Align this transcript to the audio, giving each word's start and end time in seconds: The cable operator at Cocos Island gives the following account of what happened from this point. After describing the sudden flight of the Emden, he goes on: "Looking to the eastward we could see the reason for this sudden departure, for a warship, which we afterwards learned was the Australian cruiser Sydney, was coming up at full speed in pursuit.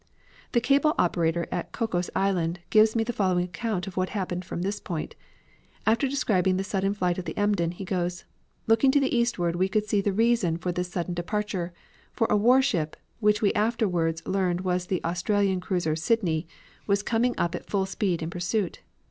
The 0.53 0.59
cable 0.61 0.95
operator 0.97 1.45
at 1.51 1.73
Cocos 1.73 2.09
Island 2.15 2.61
gives 2.71 2.93
the 2.93 3.13
following 3.13 3.45
account 3.45 3.85
of 3.85 3.95
what 3.97 4.09
happened 4.17 4.43
from 4.43 4.63
this 4.63 4.79
point. 4.79 5.13
After 5.85 6.07
describing 6.07 6.57
the 6.57 6.63
sudden 6.63 6.95
flight 6.95 7.19
of 7.19 7.25
the 7.25 7.37
Emden, 7.37 7.69
he 7.69 7.85
goes 7.85 8.21
on: 8.23 8.25
"Looking 8.65 8.89
to 8.93 8.99
the 8.99 9.15
eastward 9.15 9.55
we 9.57 9.69
could 9.69 9.85
see 9.85 10.01
the 10.01 10.11
reason 10.11 10.57
for 10.57 10.71
this 10.71 10.87
sudden 10.89 11.13
departure, 11.13 11.71
for 12.13 12.25
a 12.31 12.35
warship, 12.35 12.97
which 13.19 13.43
we 13.43 13.53
afterwards 13.53 14.25
learned 14.25 14.61
was 14.61 14.87
the 14.87 15.03
Australian 15.03 15.59
cruiser 15.59 15.95
Sydney, 15.95 16.47
was 16.87 17.03
coming 17.03 17.35
up 17.37 17.53
at 17.53 17.69
full 17.69 17.85
speed 17.85 18.23
in 18.23 18.31
pursuit. 18.31 18.79